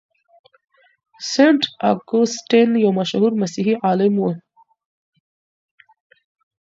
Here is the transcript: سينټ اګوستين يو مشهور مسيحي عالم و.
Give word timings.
سينټ 1.31 1.61
اګوستين 1.91 2.69
يو 2.83 2.91
مشهور 2.99 3.31
مسيحي 3.41 3.75
عالم 3.85 4.13
و. 4.19 4.25